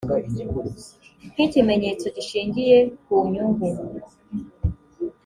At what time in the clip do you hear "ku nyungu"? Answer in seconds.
3.03-3.67